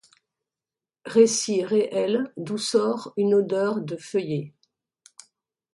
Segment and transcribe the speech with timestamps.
[1.05, 4.55] Récit réel d'où sort une odeur de feuillées